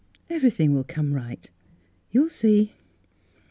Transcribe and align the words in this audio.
Everything 0.31 0.73
will 0.73 0.83
come 0.83 1.13
right. 1.13 1.47
You'll 2.11 2.27
see 2.27 2.73